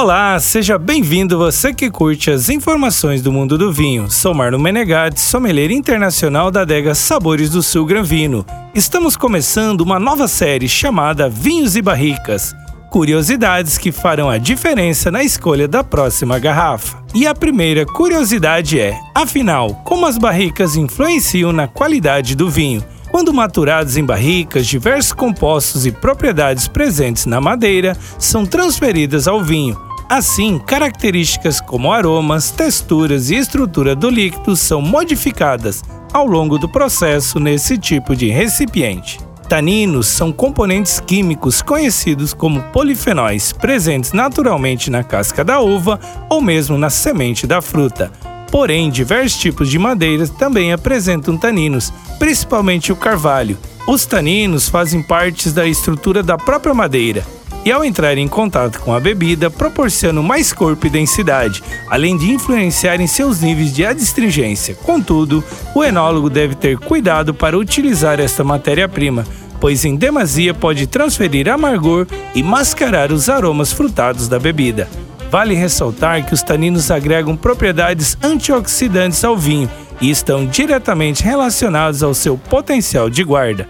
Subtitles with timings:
[0.00, 4.08] Olá, seja bem-vindo você que curte as informações do mundo do vinho.
[4.08, 8.46] Sou Marlon Menegatti, sommelier internacional da adega Sabores do Sul Gran Vino.
[8.72, 12.54] Estamos começando uma nova série chamada Vinhos e Barricas.
[12.88, 17.02] Curiosidades que farão a diferença na escolha da próxima garrafa.
[17.12, 22.84] E a primeira curiosidade é: afinal, como as barricas influenciam na qualidade do vinho?
[23.10, 29.87] Quando maturados em barricas, diversos compostos e propriedades presentes na madeira são transferidas ao vinho,
[30.08, 35.84] Assim, características como aromas, texturas e estrutura do líquido são modificadas
[36.14, 39.20] ao longo do processo nesse tipo de recipiente.
[39.50, 46.00] Taninos são componentes químicos conhecidos como polifenóis, presentes naturalmente na casca da uva
[46.30, 48.10] ou mesmo na semente da fruta.
[48.50, 53.58] Porém, diversos tipos de madeiras também apresentam taninos, principalmente o carvalho.
[53.86, 58.94] Os taninos fazem parte da estrutura da própria madeira e ao entrar em contato com
[58.94, 64.74] a bebida proporcionam mais corpo e densidade, além de influenciar em seus níveis de adstringência.
[64.74, 65.44] Contudo,
[65.74, 69.26] o enólogo deve ter cuidado para utilizar esta matéria-prima,
[69.60, 74.88] pois em demasia pode transferir amargor e mascarar os aromas frutados da bebida.
[75.30, 79.70] Vale ressaltar que os taninos agregam propriedades antioxidantes ao vinho
[80.00, 83.68] e estão diretamente relacionados ao seu potencial de guarda.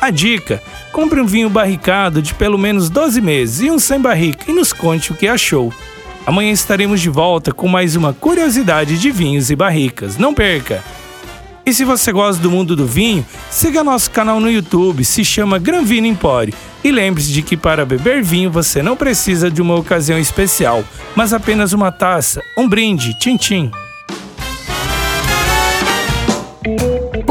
[0.00, 0.62] A dica:
[0.92, 4.72] compre um vinho barricado de pelo menos 12 meses e um sem barrica e nos
[4.72, 5.72] conte o que achou.
[6.26, 10.16] Amanhã estaremos de volta com mais uma curiosidade de vinhos e barricas.
[10.16, 10.82] Não perca!
[11.64, 15.58] E se você gosta do mundo do vinho, siga nosso canal no YouTube, se chama
[15.58, 16.54] Gran Vino Empório.
[16.82, 20.82] E lembre-se de que para beber vinho você não precisa de uma ocasião especial,
[21.14, 23.70] mas apenas uma taça, um brinde, tchim-tchim.